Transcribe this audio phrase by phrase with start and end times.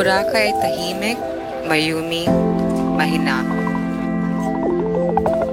[0.00, 1.20] Boracay ay tahimik,
[1.68, 2.24] mayumi,
[2.96, 3.68] mahinahon.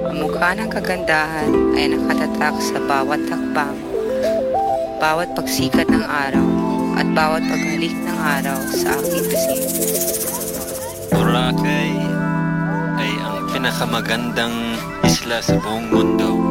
[0.08, 3.76] Ang mukha ng kagandahan ay nakatatak sa bawat hakbang,
[5.04, 6.48] bawat pagsikat ng araw,
[6.96, 9.68] at bawat paghalik ng araw sa aking pisngi.
[11.12, 11.92] Boracay
[13.04, 16.47] ay ang pinakamagandang isla sa buong mundo.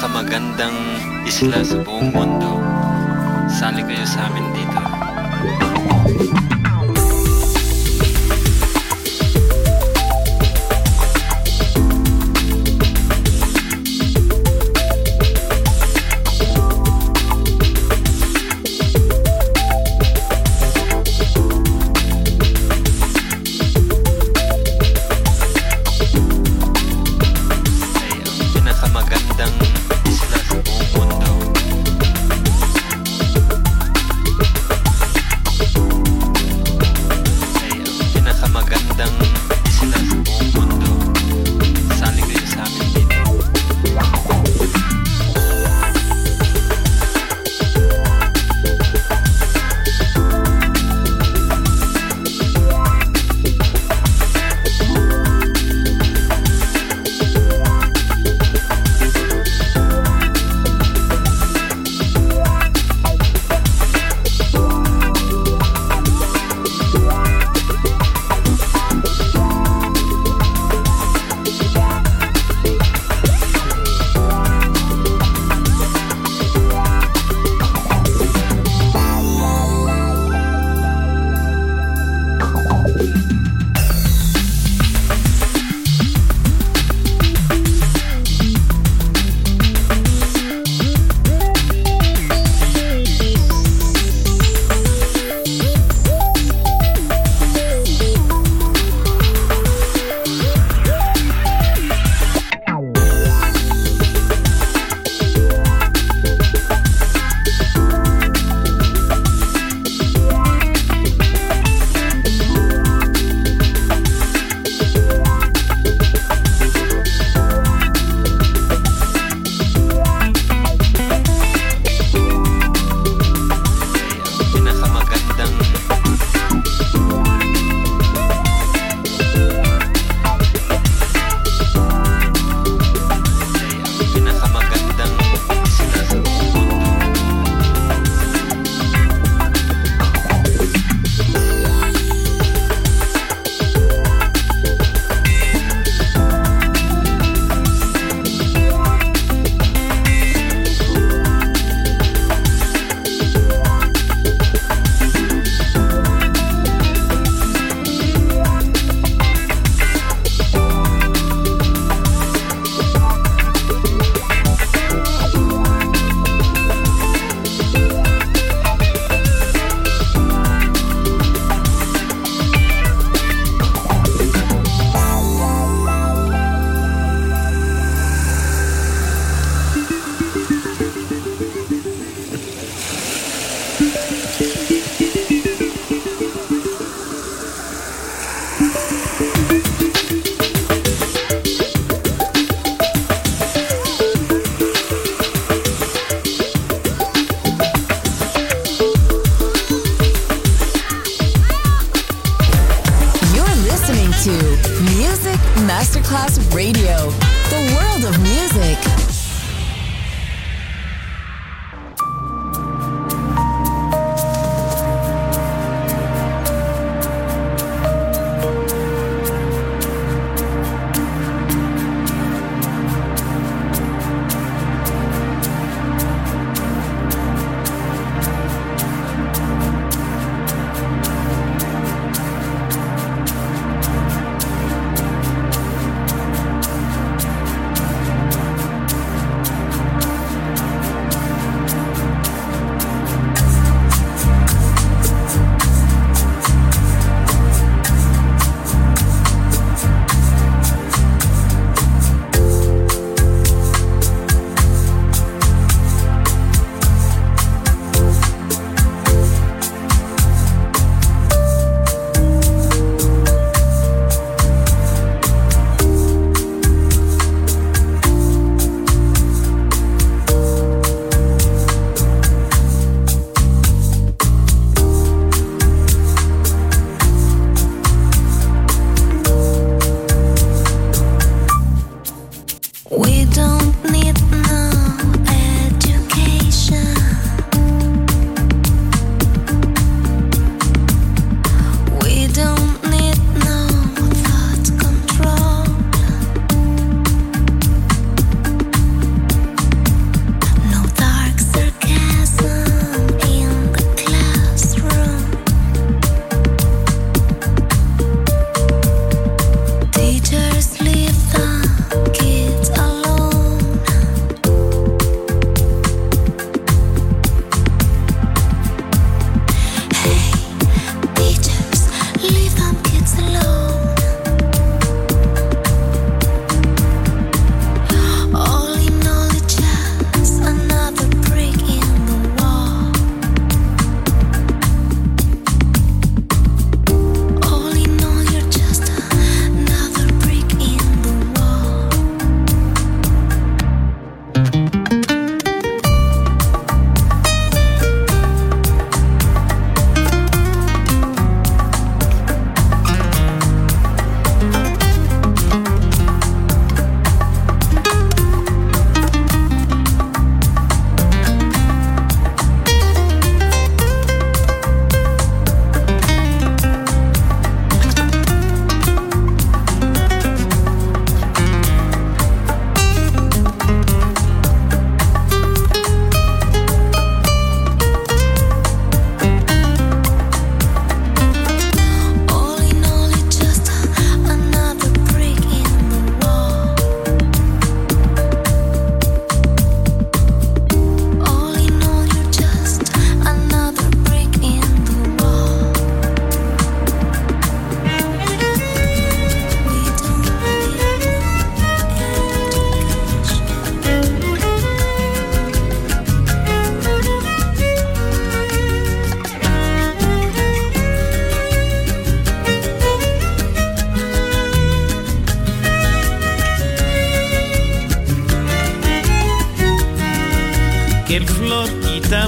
[0.00, 0.80] Pinakamagandang
[1.28, 2.56] isla sa buong mundo.
[3.52, 4.80] Sali kayo sa amin dito.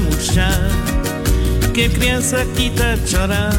[0.01, 0.61] Murchar,
[1.75, 3.53] que criança que tá chorar,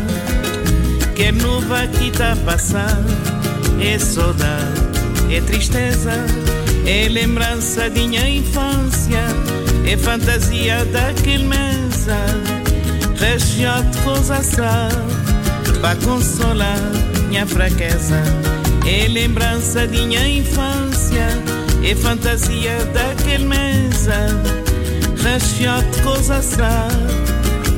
[1.15, 2.97] que nuvem que tá passar,
[3.81, 4.81] é saudade,
[5.31, 6.11] é tristeza,
[6.85, 9.23] é lembrança de minha infância,
[9.85, 12.17] é fantasia daquele mesa,
[13.19, 14.41] região coisa
[15.81, 16.79] para consolar
[17.27, 18.21] minha fraqueza,
[18.85, 21.27] é lembrança de minha infância,
[21.83, 24.27] é fantasia daquele mesa,
[25.23, 26.41] região de coisa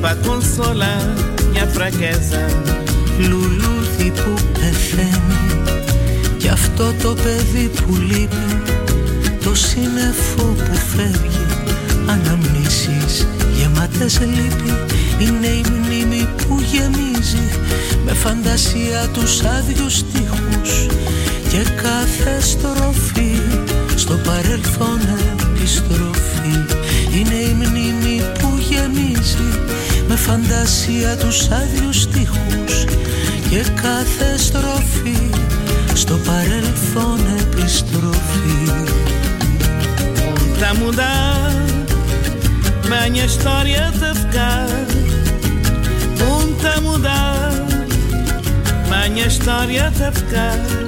[0.00, 1.00] para consolar
[1.52, 2.40] minha fraqueza.
[3.18, 5.62] λουλούδι που πεθαίνει
[6.36, 8.62] Κι αυτό το παιδί που λείπει
[9.44, 11.46] Το σύννεφο που φεύγει
[12.06, 13.26] Αναμνήσεις
[13.56, 14.72] γεμάτες λύπη
[15.18, 17.48] Είναι η μνήμη που γεμίζει
[18.04, 20.86] Με φαντασία τους άδειους στίχους
[21.48, 23.40] Και κάθε στροφή
[23.96, 25.00] Στο παρελθόν
[25.32, 26.15] επιστροφή
[27.26, 29.60] Είναι η μνήμη που γεμίζει
[30.08, 32.84] με φαντασία τους άδειους στίχους
[33.50, 35.30] και κάθε στροφή
[35.94, 38.94] στο παρελθόν επιστροφή.
[40.58, 41.52] Tá mudar,
[42.90, 44.68] minha história de ficar.
[46.22, 47.52] Muito a mudar,
[48.90, 50.85] minha história de ficar.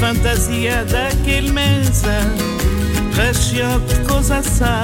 [0.00, 2.18] fantasia daquele mesa
[3.14, 4.82] Recheou de coisa sã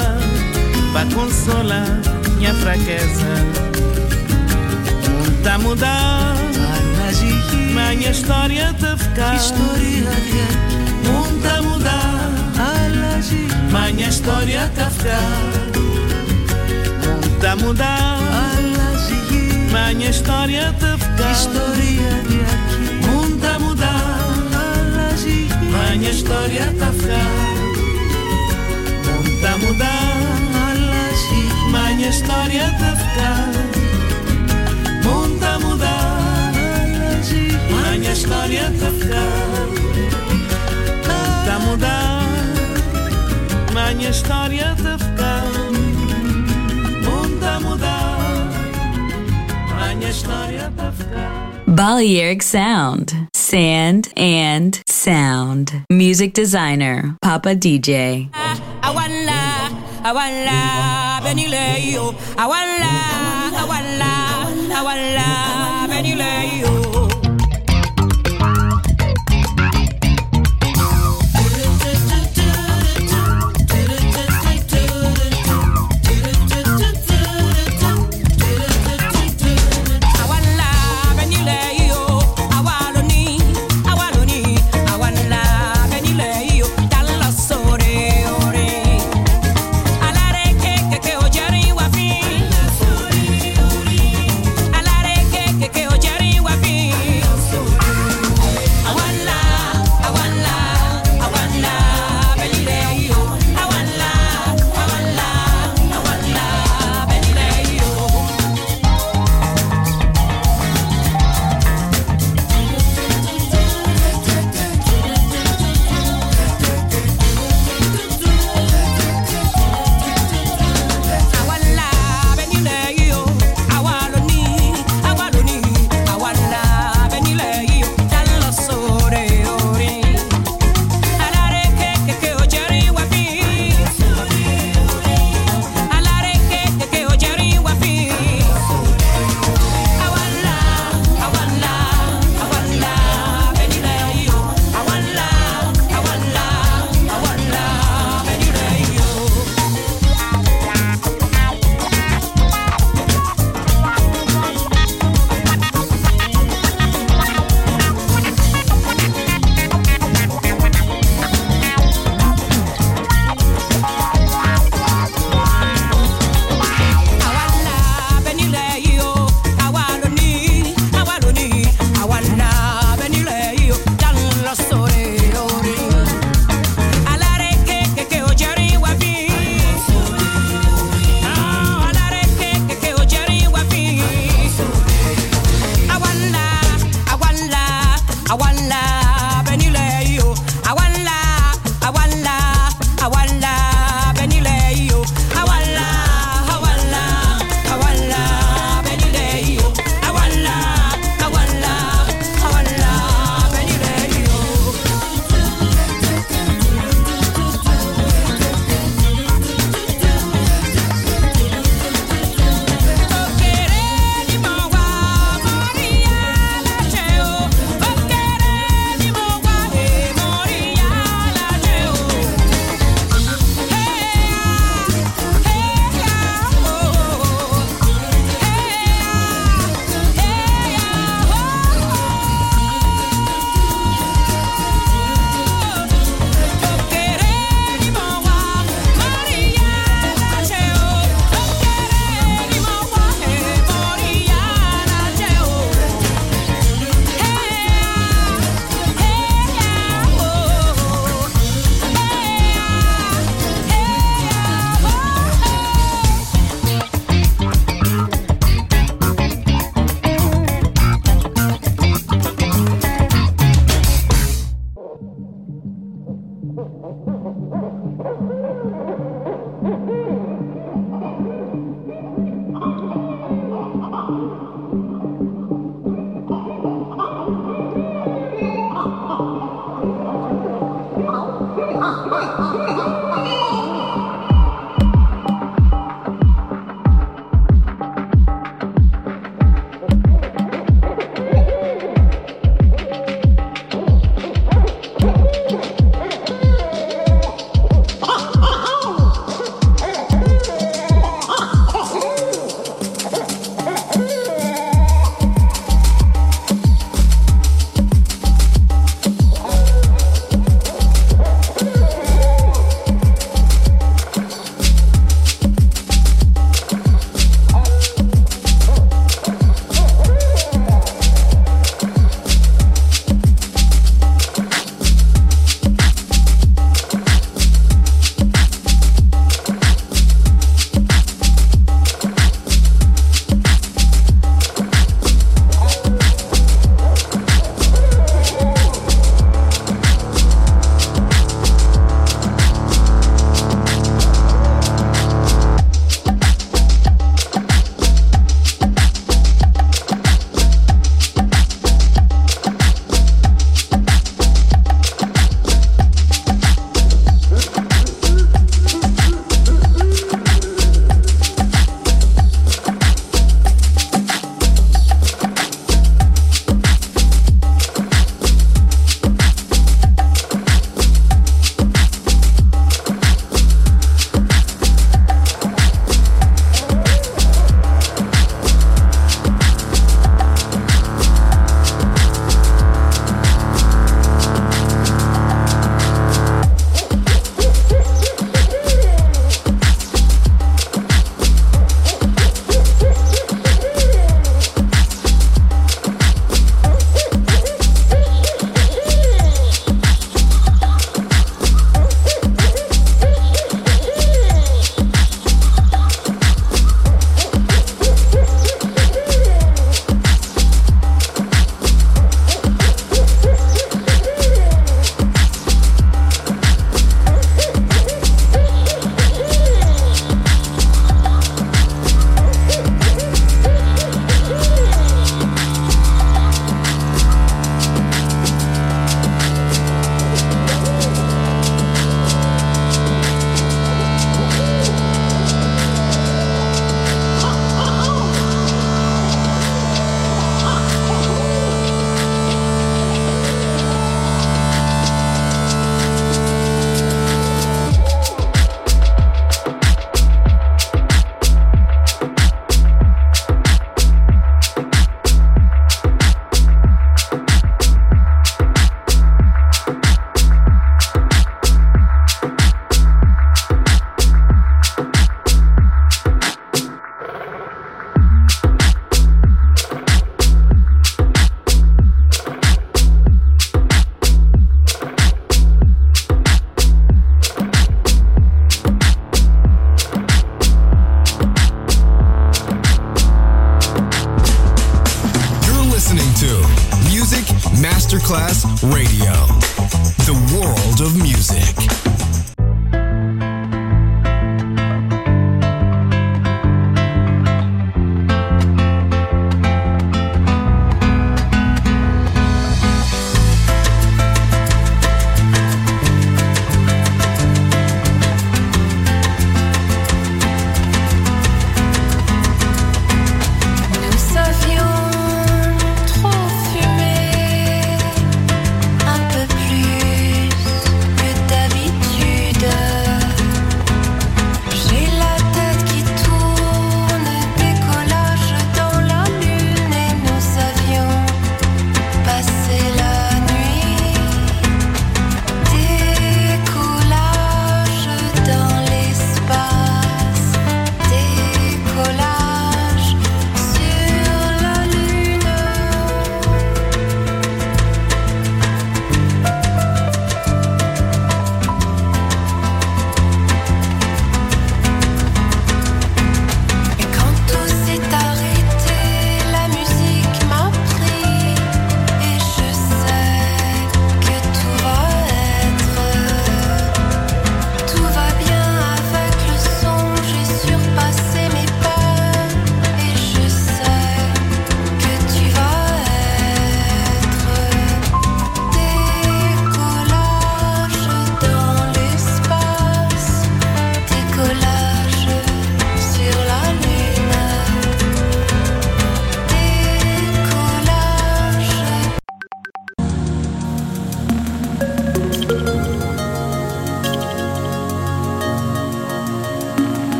[0.92, 2.00] Para consolar
[2.42, 3.24] minha fraqueza.
[5.06, 6.36] O mundo a mudar
[7.72, 9.36] Minha história de ficar.
[9.36, 12.30] História de a mudar
[13.70, 15.18] Minha história de ficar.
[17.06, 18.18] O mundo a mudar
[19.70, 21.32] Minha história de ficar.
[21.32, 22.91] História de aqui
[25.91, 27.31] η γη Minha história tá ficar
[29.07, 30.17] Muito a mudar
[30.65, 33.49] αλλάζει η γη Minha história tá ficar
[35.05, 39.37] Muito a mudar αλλάζει η γη Minha história tá ficar
[41.07, 42.17] Muito a mudar
[43.75, 45.43] Minha história tá ficar
[47.07, 48.07] Muito a mudar
[49.77, 53.28] Minha história tá ficar Balearic Sound.
[53.34, 55.84] Sand and Sound.
[55.90, 58.30] Music designer, Papa DJ.
[58.82, 59.70] Awala,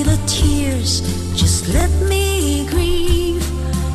[0.00, 1.02] the tears,
[1.34, 3.44] just let me grieve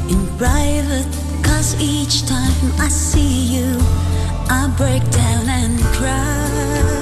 [0.09, 1.07] in private.
[1.41, 3.77] Cause each time I see you,
[4.49, 6.96] I break down and cry.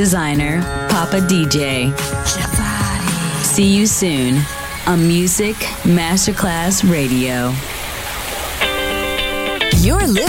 [0.00, 1.92] Designer Papa DJ.
[3.44, 4.40] See you soon
[4.86, 7.52] on Music Masterclass Radio.
[9.84, 10.16] You're listening.